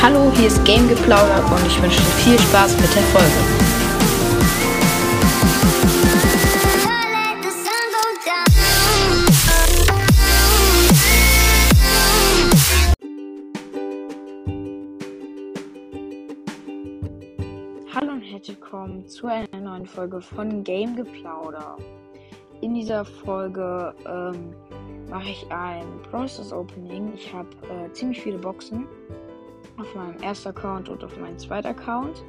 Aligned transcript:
Hallo, 0.00 0.30
hier 0.36 0.46
ist 0.46 0.64
Game 0.64 0.86
Geplauder 0.86 1.44
und 1.52 1.66
ich 1.66 1.82
wünsche 1.82 1.98
dir 1.98 2.04
viel 2.04 2.38
Spaß 2.38 2.80
mit 2.80 2.94
der 2.94 3.02
Folge. 3.02 3.26
Hallo 17.92 18.12
und 18.12 18.20
herzlich 18.22 18.56
willkommen 18.56 19.04
zu 19.08 19.26
einer 19.26 19.48
neuen 19.60 19.84
Folge 19.84 20.20
von 20.20 20.62
Game 20.62 20.94
Geplauder. 20.94 21.76
In 22.60 22.74
dieser 22.74 23.04
Folge 23.04 23.92
ähm, 24.06 24.54
mache 25.10 25.30
ich 25.30 25.44
ein 25.50 25.86
Process 26.08 26.52
Opening. 26.52 27.12
Ich 27.14 27.34
habe 27.34 27.48
äh, 27.68 27.92
ziemlich 27.92 28.20
viele 28.20 28.38
Boxen 28.38 28.86
auf 29.78 29.94
meinem 29.94 30.16
ersten 30.22 30.48
Account 30.48 30.88
und 30.88 31.02
auf 31.04 31.16
meinem 31.18 31.38
zweiten 31.38 31.68
Account. 31.68 32.24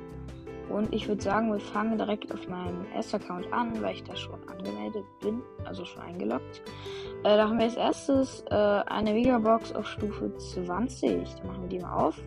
Und 0.69 0.93
ich 0.93 1.07
würde 1.07 1.21
sagen, 1.21 1.51
wir 1.51 1.59
fangen 1.59 1.97
direkt 1.97 2.31
auf 2.31 2.47
meinem 2.47 2.85
ersten 2.93 3.15
Account 3.15 3.51
an, 3.51 3.81
weil 3.81 3.95
ich 3.95 4.03
da 4.03 4.15
schon 4.15 4.39
angemeldet 4.47 5.03
bin, 5.19 5.41
also 5.65 5.83
schon 5.83 6.01
eingeloggt. 6.03 6.61
Äh, 7.23 7.37
da 7.37 7.49
haben 7.49 7.57
wir 7.57 7.65
als 7.65 7.75
erstes 7.75 8.43
äh, 8.51 8.53
eine 8.53 9.13
Megabox 9.13 9.73
auf 9.73 9.87
Stufe 9.87 10.31
20. 10.37 11.27
Da 11.35 11.47
machen 11.47 11.63
wir 11.63 11.69
die 11.69 11.79
mal 11.79 11.93
auf. 11.93 12.21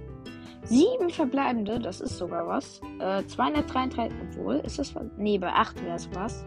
Sieben 0.65 1.11
verbleibende, 1.11 1.79
das 1.79 2.01
ist 2.01 2.19
sogar 2.19 2.47
was. 2.47 2.81
Äh, 2.99 3.25
233, 3.27 4.13
obwohl, 4.29 4.57
ist 4.57 4.79
das 4.79 4.95
was? 4.95 5.05
Nee, 5.17 5.39
bei 5.39 5.53
8 5.53 5.83
wäre 5.85 5.97
es 5.97 6.09
was. 6.15 6.45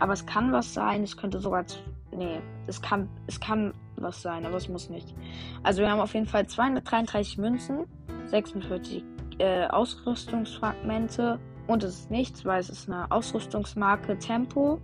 Aber 0.00 0.12
es 0.12 0.24
kann 0.26 0.52
was 0.52 0.74
sein, 0.74 1.02
es 1.02 1.16
könnte 1.16 1.38
sogar. 1.38 1.64
Nee, 2.12 2.40
es 2.66 2.80
kann, 2.80 3.08
es 3.26 3.40
kann 3.40 3.72
was 3.96 4.22
sein, 4.22 4.46
aber 4.46 4.56
es 4.56 4.68
muss 4.68 4.90
nicht. 4.90 5.14
Also 5.62 5.82
wir 5.82 5.90
haben 5.90 6.00
auf 6.00 6.14
jeden 6.14 6.26
Fall 6.26 6.46
233 6.46 7.38
Münzen, 7.38 7.86
46 8.26 9.04
äh, 9.38 9.66
Ausrüstungsfragmente 9.66 11.38
und 11.66 11.82
es 11.82 12.00
ist 12.00 12.10
nichts, 12.10 12.44
weil 12.44 12.60
es 12.60 12.68
ist 12.68 12.88
eine 12.88 13.10
Ausrüstungsmarke 13.10 14.18
Tempo. 14.18 14.80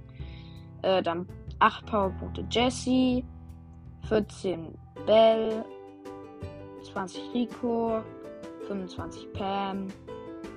Äh, 0.83 1.03
dann 1.03 1.27
8 1.59 1.87
Powerpunkte 1.87 2.47
Jesse, 2.51 3.23
14 4.09 4.75
Bell, 5.07 5.65
20 6.93 7.35
Rico, 7.35 8.03
25 8.67 9.33
Pam, 9.35 9.89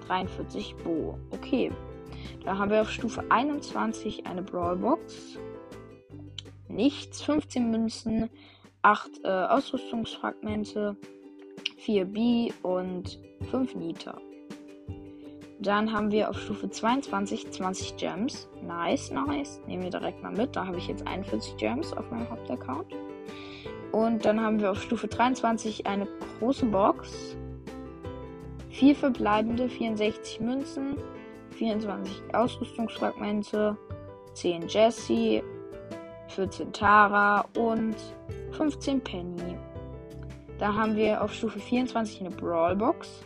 43 0.07 0.75
Bo. 0.83 1.17
Okay. 1.31 1.71
Da 2.45 2.57
haben 2.57 2.71
wir 2.71 2.81
auf 2.81 2.89
Stufe 2.89 3.23
21 3.29 4.25
eine 4.25 4.41
Brawlbox. 4.41 5.37
Nichts. 6.73 7.21
15 7.21 7.69
Münzen, 7.69 8.29
8 8.81 9.23
äh, 9.23 9.27
Ausrüstungsfragmente, 9.27 10.97
4 11.77 12.05
B 12.05 12.51
und 12.63 13.19
5 13.51 13.75
Nita. 13.75 14.19
Dann 15.59 15.93
haben 15.93 16.11
wir 16.11 16.29
auf 16.29 16.39
Stufe 16.39 16.69
22 16.69 17.51
20 17.51 17.95
Gems. 17.97 18.49
Nice, 18.65 19.11
nice. 19.11 19.61
Nehmen 19.67 19.83
wir 19.83 19.91
direkt 19.91 20.21
mal 20.21 20.33
mit. 20.33 20.55
Da 20.55 20.65
habe 20.65 20.77
ich 20.77 20.87
jetzt 20.87 21.07
41 21.07 21.55
Gems 21.57 21.93
auf 21.93 22.09
meinem 22.11 22.29
Hauptaccount. 22.29 22.93
Und 23.91 24.25
dann 24.25 24.41
haben 24.41 24.59
wir 24.59 24.71
auf 24.71 24.81
Stufe 24.81 25.07
23 25.07 25.85
eine 25.85 26.07
große 26.39 26.65
Box. 26.65 27.37
Vier 28.71 28.95
verbleibende 28.95 29.69
64 29.69 30.41
Münzen, 30.41 30.97
24 31.51 32.33
Ausrüstungsfragmente, 32.33 33.77
10 34.33 34.67
Jesse, 34.67 35.43
14 36.35 36.73
Tara 36.73 37.45
und 37.57 37.95
15 38.51 39.01
Penny. 39.01 39.57
Da 40.57 40.73
haben 40.73 40.95
wir 40.95 41.21
auf 41.21 41.33
Stufe 41.33 41.59
24 41.59 42.21
eine 42.21 42.29
Brawlbox. 42.31 43.25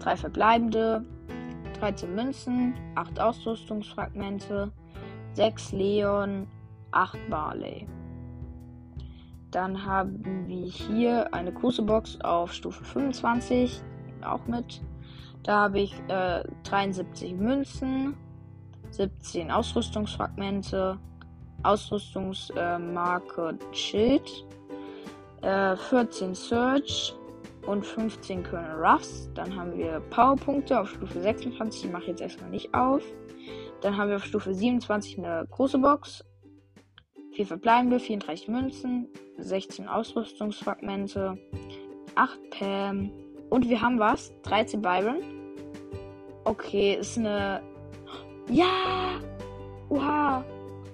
3 0.00 0.16
verbleibende, 0.16 1.04
13 1.80 2.14
Münzen, 2.14 2.74
8 2.94 3.20
Ausrüstungsfragmente, 3.20 4.72
6 5.34 5.72
Leon, 5.72 6.46
8 6.92 7.18
Barley. 7.28 7.86
Dann 9.50 9.84
haben 9.84 10.46
wir 10.46 10.66
hier 10.66 11.32
eine 11.34 11.52
große 11.52 11.82
Box 11.82 12.20
auf 12.20 12.52
Stufe 12.52 12.84
25, 12.84 13.82
auch 14.22 14.46
mit. 14.46 14.80
Da 15.42 15.62
habe 15.62 15.80
ich 15.80 15.94
äh, 16.08 16.44
73 16.64 17.34
Münzen, 17.34 18.14
17 18.90 19.50
Ausrüstungsfragmente, 19.50 20.98
Ausrüstungsmarke 21.62 23.58
äh, 23.58 23.74
Schild, 23.74 24.44
äh, 25.42 25.76
14 25.76 26.34
Search 26.34 27.14
und 27.66 27.84
15 27.84 28.44
Colonel 28.44 28.84
Ruffs. 28.84 29.30
Dann 29.34 29.54
haben 29.54 29.76
wir 29.76 30.00
Powerpunkte 30.10 30.80
auf 30.80 30.90
Stufe 30.90 31.20
26, 31.20 31.82
die 31.82 31.88
mache 31.88 32.02
ich 32.02 32.08
jetzt 32.08 32.20
erstmal 32.20 32.50
nicht 32.50 32.72
auf. 32.74 33.02
Dann 33.80 33.96
haben 33.96 34.08
wir 34.08 34.16
auf 34.16 34.24
Stufe 34.24 34.54
27 34.54 35.18
eine 35.18 35.46
große 35.50 35.78
Box 35.78 36.24
4 37.34 37.46
verbleibende, 37.46 38.00
34 38.00 38.48
Münzen, 38.48 39.08
16 39.38 39.86
Ausrüstungsfragmente, 39.86 41.38
8 42.16 42.50
Pam 42.50 43.10
und 43.50 43.68
wir 43.68 43.80
haben 43.80 43.98
was? 43.98 44.32
13 44.42 44.82
Byron. 44.82 45.22
Okay, 46.44 46.96
ist 46.98 47.18
eine. 47.18 47.62
Ja! 48.50 49.20
Oha! 49.88 50.44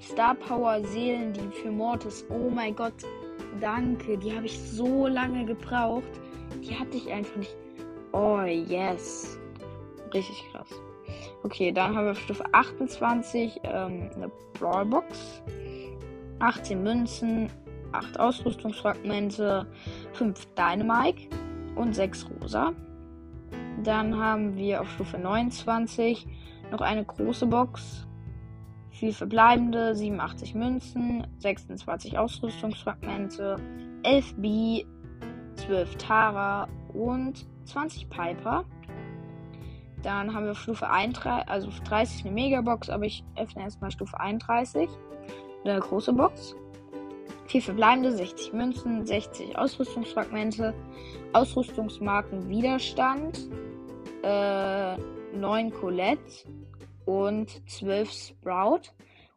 Star 0.05 0.35
Power 0.35 0.85
Seelendieb 0.85 1.53
für 1.55 1.71
Mortis. 1.71 2.25
Oh 2.29 2.51
mein 2.51 2.77
Gott. 2.77 2.95
Danke. 3.61 4.19
Die 4.19 4.35
habe 4.35 4.47
ich 4.47 4.59
so 4.59 5.07
lange 5.07 5.45
gebraucht. 5.45 6.05
Die 6.63 6.79
hatte 6.79 6.97
ich 6.97 7.11
einfach 7.11 7.37
nicht. 7.37 7.57
Oh, 8.13 8.41
yes. 8.43 9.39
Richtig 10.13 10.45
krass. 10.53 10.69
Okay, 11.43 11.73
dann 11.73 11.97
haben 11.97 12.05
wir 12.05 12.13
auf 12.13 12.21
Stufe 12.21 12.45
28 12.53 13.61
ähm, 13.65 14.11
eine 14.15 14.31
Brawlbox. 14.59 15.43
18 16.39 16.83
Münzen, 16.83 17.51
8 17.93 18.19
Ausrüstungsfragmente, 18.19 19.67
5 20.13 20.47
Dynamike 20.55 21.29
und 21.77 21.95
6 21.95 22.27
Rosa. 22.41 22.73
Dann 23.83 24.19
haben 24.19 24.57
wir 24.57 24.81
auf 24.81 24.91
Stufe 24.91 25.19
29 25.19 26.27
noch 26.71 26.81
eine 26.81 27.05
große 27.05 27.47
Box. 27.47 28.07
4 29.05 29.13
verbleibende, 29.13 29.95
87 29.95 30.55
Münzen, 30.55 31.27
26 31.41 32.17
Ausrüstungsfragmente, 32.17 33.57
11 34.03 34.35
B, 34.37 34.87
12 35.57 35.97
Tara 35.97 36.69
und 36.95 37.47
20 37.67 38.09
Piper. 38.09 38.65
Dann 40.03 40.33
haben 40.33 40.47
wir 40.47 40.55
Stufe 40.55 40.89
31, 40.89 41.47
also 41.51 41.69
30 41.87 42.25
eine 42.25 42.33
Megabox, 42.33 42.89
aber 42.89 43.05
ich 43.05 43.23
öffne 43.37 43.65
erstmal 43.65 43.91
Stufe 43.91 44.19
31 44.19 44.89
eine 45.65 45.81
große 45.81 46.15
Box. 46.15 46.57
4 47.49 47.61
verbleibende, 47.61 48.11
60 48.11 48.55
Münzen, 48.55 49.05
60 49.05 49.59
Ausrüstungsfragmente, 49.59 50.73
Ausrüstungsmarken 51.35 52.49
Widerstand, 52.49 53.51
äh, 54.23 54.97
9 55.37 55.71
Colette 55.75 56.47
und 57.07 57.69
12 57.71 58.11
Sprout. 58.11 58.83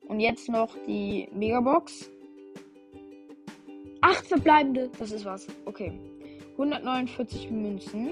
Und 0.08 0.20
jetzt 0.20 0.50
noch 0.50 0.76
die 0.88 1.30
Megabox. 1.34 2.10
8 4.02 4.28
verbleibende, 4.28 4.90
das 4.98 5.12
ist 5.12 5.26
was. 5.26 5.48
Okay. 5.66 5.92
149 6.54 7.52
Münzen, 7.52 8.10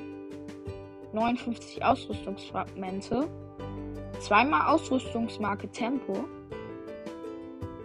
59 1.14 1.84
Ausrüstungsfragmente, 1.84 3.28
zweimal 4.20 4.68
Ausrüstungsmarke 4.74 5.68
Tempo, 5.70 6.26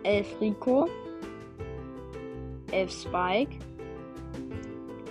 11 0.02 0.40
Rico, 0.40 0.88
11 2.72 2.92
Spike, 2.92 3.58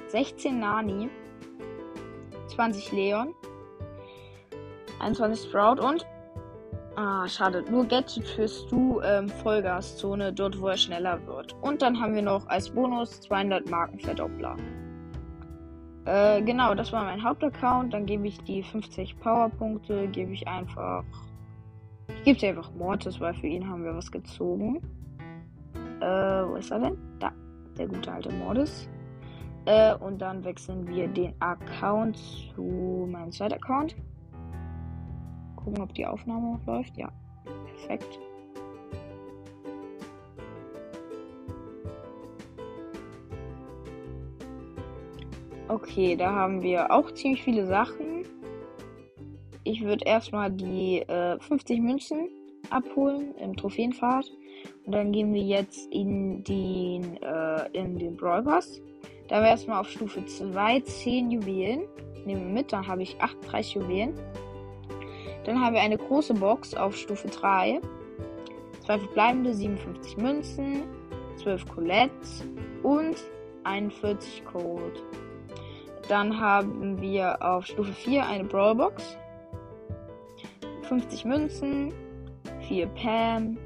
16 0.08 0.60
Nani, 0.60 1.10
20 2.48 2.92
Leon, 2.92 3.34
21 5.00 5.50
Sprout 5.50 5.82
und 5.82 6.06
Ah, 7.02 7.26
schade. 7.30 7.64
Nur 7.72 7.86
Gadget 7.86 8.28
für 8.28 8.46
Stu 8.46 9.00
ähm, 9.00 9.30
Vollgaszone, 9.30 10.34
dort 10.34 10.60
wo 10.60 10.68
er 10.68 10.76
schneller 10.76 11.26
wird. 11.26 11.56
Und 11.62 11.82
dann 11.82 11.98
haben 11.98 12.14
wir 12.14 12.22
noch 12.22 12.46
als 12.48 12.70
Bonus 12.70 13.22
200 13.22 13.70
Marken 13.70 13.98
Verdoppler. 14.02 14.58
Äh, 16.04 16.42
genau, 16.42 16.76
das 16.76 16.92
war 16.92 17.06
mein 17.06 17.24
Hauptaccount. 17.24 17.94
Dann 17.94 18.06
gebe 18.06 18.28
ich 18.28 18.38
die 18.40 18.64
50 18.64 19.18
Powerpunkte, 19.18 20.10
gebe 20.10 20.34
ich 20.34 20.46
einfach 20.46 21.06
ich 22.18 22.24
gebe 22.26 22.40
dir 22.40 22.50
einfach 22.50 22.70
Mortis, 22.74 23.18
weil 23.22 23.34
für 23.36 23.48
ihn 23.48 23.66
haben 23.66 23.86
wir 23.86 23.96
was 23.96 24.12
gezogen. 24.12 24.82
Äh, 26.02 26.06
wo 26.06 26.56
ist 26.56 26.70
er 26.70 26.80
denn? 26.80 26.98
Da, 27.20 27.32
der 27.78 27.88
gute 27.88 28.12
alte 28.12 28.30
Mortis. 28.34 28.90
Äh, 29.66 29.96
und 29.96 30.20
dann 30.20 30.44
wechseln 30.44 30.86
wir 30.86 31.08
den 31.08 31.34
Account 31.40 32.18
zu 32.18 33.08
meinem 33.10 33.32
zweiten 33.32 33.54
Account. 33.54 33.96
Gucken, 35.70 35.84
ob 35.84 35.94
die 35.94 36.06
Aufnahme 36.06 36.54
noch 36.54 36.66
läuft. 36.66 36.98
Ja, 36.98 37.12
perfekt. 37.78 38.20
Okay, 45.68 46.16
da 46.16 46.34
haben 46.34 46.64
wir 46.64 46.92
auch 46.92 47.12
ziemlich 47.12 47.44
viele 47.44 47.68
Sachen. 47.68 48.26
Ich 49.64 49.84
würde 49.84 50.06
erstmal 50.06 50.50
die 50.50 51.02
äh, 51.02 51.40
50 51.40 51.80
Münzen 51.82 52.30
abholen 52.72 53.36
im 53.36 53.56
Trophäenfahrt. 53.56 54.32
Und 54.88 54.94
dann 54.94 55.12
gehen 55.12 55.32
wir 55.36 55.44
jetzt 55.44 55.86
in 55.92 56.44
den, 56.46 57.22
äh, 57.22 57.70
in 57.74 58.00
den 58.00 58.18
Brawl 58.18 58.42
Pass. 58.42 58.82
Da 59.28 59.42
wir 59.42 59.50
erstmal 59.50 59.82
auf 59.82 59.90
Stufe 59.90 60.26
2 60.26 60.80
10 60.80 61.30
Juwelen. 61.30 61.84
Nehmen 62.26 62.48
wir 62.48 62.54
mit, 62.54 62.74
dann 62.74 62.88
habe 62.88 63.04
ich 63.04 63.22
38 63.22 63.76
Juwelen. 63.76 64.16
Dann 65.46 65.60
haben 65.60 65.74
wir 65.74 65.82
eine 65.82 65.98
große 65.98 66.34
Box 66.34 66.74
auf 66.74 66.96
Stufe 66.96 67.28
3. 67.28 67.82
Zwei 68.86 69.00
verbleibende 69.00 69.54
57 69.54 70.18
Münzen, 70.18 70.84
12 71.38 71.68
Colettes 71.68 72.44
und 72.84 73.16
41 73.64 74.44
Code. 74.46 75.00
Dann 76.08 76.40
haben 76.40 77.00
wir 77.00 77.42
auf 77.42 77.66
Stufe 77.66 77.94
4 77.94 78.26
eine 78.26 78.44
Brawlbox. 78.44 79.18
50 80.84 81.26
Münzen, 81.26 81.94
4 82.68 82.88
Pam, 82.88 83.58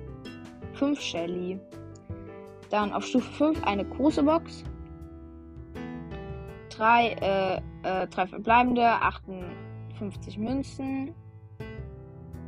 5 0.74 1.00
Shelly. 1.00 1.60
Dann 2.70 2.92
auf 2.92 3.06
Stufe 3.06 3.31
5 3.31 3.64
eine 3.64 3.86
große 3.86 4.24
Box. 4.24 4.66
3 6.70 7.08
äh, 7.22 7.62
äh, 7.84 8.08
verbleibende, 8.08 8.84
58 8.84 10.38
Münzen, 10.38 11.14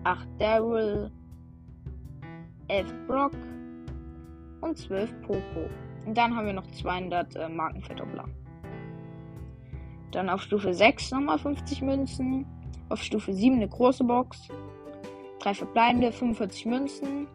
8 0.05 0.27
Daryl, 0.37 1.11
11 2.67 2.93
Brock 3.07 3.31
und 4.61 4.77
12 4.77 5.11
Poco. 5.21 5.67
Und 6.05 6.15
dann 6.15 6.35
haben 6.35 6.45
wir 6.45 6.53
noch 6.53 6.67
200 6.67 7.35
äh, 7.35 7.49
Markenverdoppler. 7.49 8.25
Dann 10.11 10.29
auf 10.29 10.43
Stufe 10.43 10.75
6 10.75 11.11
nochmal 11.11 11.39
50 11.39 11.81
Münzen. 11.81 12.45
Auf 12.89 13.01
Stufe 13.01 13.33
7 13.33 13.55
eine 13.55 13.67
große 13.67 14.03
Box. 14.03 14.47
3 15.39 15.55
verbleibende, 15.55 16.11
45 16.11 16.65
Münzen. 16.67 17.27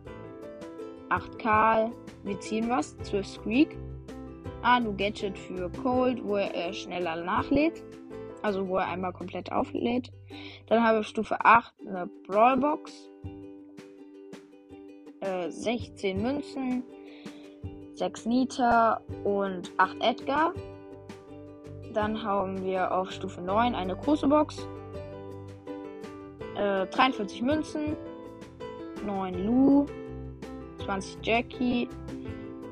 8 1.08 1.38
Karl. 1.40 1.90
Wir 2.22 2.38
ziehen 2.38 2.68
was. 2.68 2.96
12 2.98 3.26
Squeak. 3.26 3.76
Anu 4.62 4.94
Gadget 4.96 5.36
für 5.36 5.68
Cold, 5.82 6.22
wo 6.24 6.36
er 6.36 6.54
äh, 6.54 6.72
schneller 6.72 7.16
nachlädt. 7.16 7.82
Also 8.42 8.68
wo 8.68 8.76
er 8.76 8.86
einmal 8.86 9.12
komplett 9.12 9.52
auflädt. 9.52 10.10
Dann 10.66 10.82
haben 10.82 10.96
wir 10.96 11.04
Stufe 11.04 11.44
8 11.44 11.74
eine 11.86 12.08
Brawlbox. 12.26 13.10
Äh, 15.20 15.50
16 15.50 16.22
Münzen. 16.22 16.82
6 17.94 18.26
Nita 18.26 19.00
und 19.24 19.70
8 19.76 19.96
Edgar. 20.00 20.54
Dann 21.92 22.22
haben 22.22 22.64
wir 22.64 22.92
auf 22.92 23.10
Stufe 23.10 23.42
9 23.42 23.74
eine 23.74 23.96
große 23.96 24.26
Box. 24.26 24.66
Äh, 26.56 26.86
43 26.86 27.42
Münzen. 27.42 27.96
9 29.04 29.44
Lu. 29.44 29.86
20 30.84 31.18
Jackie. 31.22 31.88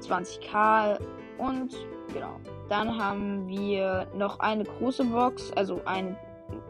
20 0.01 0.41
Karl. 0.51 0.99
Und 1.37 1.77
genau. 2.15 2.41
Dann 2.69 2.99
haben 2.99 3.49
wir 3.49 4.07
noch 4.15 4.41
eine 4.41 4.65
große 4.65 5.05
Box. 5.05 5.53
Also 5.53 5.81
eine 5.85 6.17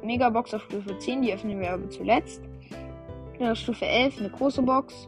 Megabox 0.02 0.54
auf 0.54 0.62
Stufe 0.64 0.96
10. 0.98 1.22
Die 1.22 1.32
öffnen 1.32 1.60
wir 1.60 1.72
aber 1.72 1.88
zuletzt. 1.90 2.42
Dann 3.38 3.50
auf 3.50 3.58
Stufe 3.58 3.86
11 3.86 4.18
eine 4.18 4.30
große 4.30 4.62
Box. 4.62 5.06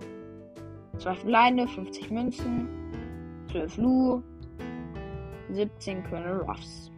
2 0.99 1.15
verbleibende. 1.15 1.69
50 1.69 2.11
Münzen. 2.11 2.69
12 3.51 3.77
Lu. 3.79 4.23
17 5.53 6.05
Colonel 6.05 6.43
Ruffs. 6.43 6.91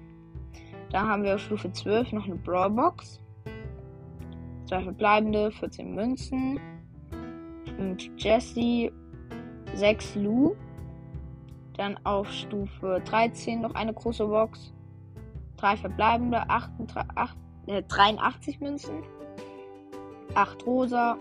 Da 0.90 1.08
haben 1.08 1.22
wir 1.22 1.34
auf 1.36 1.40
Stufe 1.40 1.72
12 1.72 2.12
noch 2.12 2.26
eine 2.26 2.36
Brawlbox. 2.36 3.20
Zwei 4.66 4.82
verbleibende, 4.82 5.50
14 5.50 5.94
Münzen. 5.94 6.60
5 7.76 8.10
Jesse, 8.18 8.92
6 9.74 10.14
Lu. 10.16 10.54
Dann 11.76 11.98
auf 12.04 12.30
Stufe 12.30 13.02
13 13.04 13.60
noch 13.60 13.74
eine 13.74 13.94
große 13.94 14.26
Box. 14.26 14.72
3 15.56 15.76
verbleibende, 15.76 16.48
38, 16.48 17.10
8, 17.14 17.36
äh, 17.66 17.82
83 17.82 18.60
Münzen. 18.60 19.02
8 20.34 20.66
Rosa, 20.66 21.16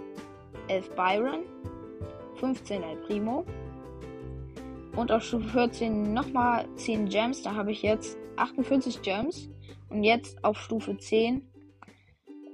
11 0.67 0.89
Byron, 0.95 1.43
15 2.35 2.83
El 2.83 2.97
Primo. 2.97 3.45
Und 4.95 5.11
auf 5.11 5.23
Stufe 5.23 5.47
14 5.49 6.13
nochmal 6.13 6.67
10 6.75 7.07
Gems. 7.07 7.41
Da 7.43 7.55
habe 7.55 7.71
ich 7.71 7.81
jetzt 7.81 8.17
48 8.37 9.01
Gems. 9.01 9.49
Und 9.89 10.03
jetzt 10.03 10.43
auf 10.43 10.57
Stufe 10.57 10.97
10 10.97 11.47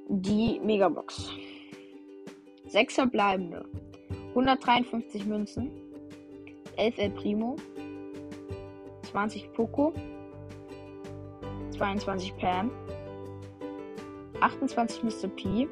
die 0.09 0.59
Megabox. 0.59 1.31
6 2.67 2.95
verbleibende. 2.95 3.65
153 4.29 5.25
Münzen. 5.25 5.71
11 6.75 6.97
El 6.97 7.09
Primo. 7.11 7.55
20 9.17 9.51
Poco. 9.53 9.93
22 11.71 12.37
Pam. 12.37 12.69
28 14.41 15.01
Mr. 15.01 15.27
P. 15.29 15.67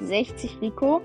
60 0.00 0.60
Rico. 0.60 1.00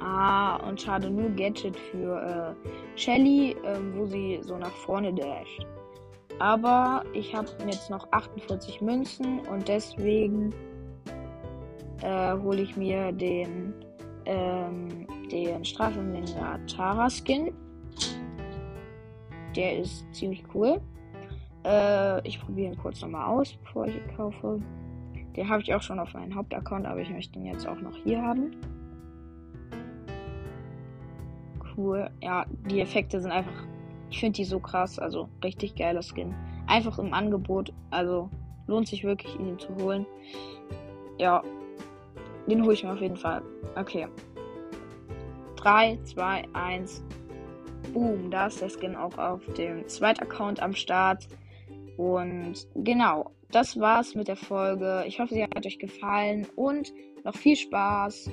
Ah, 0.00 0.56
und 0.66 0.80
schade 0.80 1.10
nur 1.10 1.28
Gadget 1.30 1.76
für 1.76 2.16
äh, 2.64 2.98
Shelly, 2.98 3.56
äh, 3.62 3.78
wo 3.94 4.06
sie 4.06 4.40
so 4.42 4.56
nach 4.56 4.74
vorne 4.86 5.12
dasht. 5.12 5.66
Aber 6.38 7.04
ich 7.12 7.34
habe 7.34 7.48
jetzt 7.66 7.90
noch 7.90 8.10
48 8.12 8.80
Münzen 8.80 9.40
und 9.40 9.68
deswegen 9.68 10.54
äh, 12.02 12.32
hole 12.38 12.62
ich 12.62 12.74
mir 12.74 13.12
den, 13.12 13.74
ähm, 14.24 15.06
den 15.30 15.62
Strafenlinger 15.62 16.58
Tara 16.66 17.10
Skin. 17.10 17.52
Der 19.56 19.78
ist 19.78 20.06
ziemlich 20.14 20.44
cool. 20.54 20.80
Äh, 21.64 22.26
ich 22.26 22.40
probiere 22.40 22.72
ihn 22.72 22.78
kurz 22.78 23.00
nochmal 23.00 23.26
aus, 23.26 23.54
bevor 23.54 23.86
ich 23.86 23.96
ihn 23.96 24.16
kaufe. 24.16 24.60
Den 25.34 25.48
habe 25.48 25.62
ich 25.62 25.74
auch 25.74 25.82
schon 25.82 25.98
auf 25.98 26.14
meinem 26.14 26.34
Hauptaccount, 26.34 26.86
aber 26.86 27.00
ich 27.00 27.10
möchte 27.10 27.38
ihn 27.38 27.46
jetzt 27.46 27.66
auch 27.66 27.80
noch 27.80 27.96
hier 27.96 28.22
haben. 28.22 28.56
Cool. 31.76 32.10
Ja, 32.22 32.46
die 32.70 32.80
Effekte 32.80 33.20
sind 33.20 33.32
einfach 33.32 33.66
ich 34.10 34.20
finde 34.20 34.36
die 34.36 34.44
so 34.44 34.60
krass, 34.60 34.98
also 34.98 35.28
richtig 35.42 35.74
geiler 35.74 36.02
Skin. 36.02 36.34
Einfach 36.66 36.98
im 36.98 37.12
Angebot, 37.12 37.72
also 37.90 38.30
lohnt 38.66 38.88
sich 38.88 39.04
wirklich, 39.04 39.38
ihn 39.38 39.58
zu 39.58 39.74
holen. 39.76 40.06
Ja, 41.18 41.42
den 42.48 42.62
hole 42.62 42.74
ich 42.74 42.84
mir 42.84 42.92
auf 42.92 43.00
jeden 43.00 43.16
Fall. 43.16 43.42
Okay. 43.74 44.06
3, 45.56 45.98
2, 46.04 46.44
1. 46.52 47.04
Boom, 47.96 48.30
da 48.30 48.48
ist 48.48 48.60
der 48.60 48.68
Skin 48.68 48.94
auch 48.94 49.16
auf 49.16 49.40
dem 49.56 49.88
zweiten 49.88 50.20
Account 50.20 50.60
am 50.60 50.74
Start. 50.74 51.26
Und 51.96 52.66
genau, 52.74 53.30
das 53.50 53.80
war's 53.80 54.14
mit 54.14 54.28
der 54.28 54.36
Folge. 54.36 55.04
Ich 55.06 55.18
hoffe, 55.18 55.32
sie 55.32 55.42
hat 55.42 55.64
euch 55.64 55.78
gefallen 55.78 56.46
und 56.56 56.92
noch 57.24 57.34
viel 57.34 57.56
Spaß. 57.56 58.28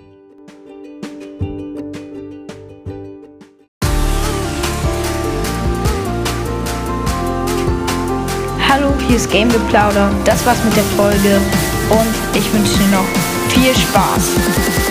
Hallo, 8.67 8.93
hier 9.07 9.15
ist 9.15 9.31
Game 9.31 9.47
Geplauder. 9.47 10.11
Das 10.25 10.45
war's 10.45 10.61
mit 10.65 10.75
der 10.75 10.83
Folge 10.83 11.39
und 11.89 12.37
ich 12.37 12.53
wünsche 12.53 12.79
dir 12.79 12.97
noch 12.97 13.07
viel 13.47 13.73
Spaß. 13.73 14.82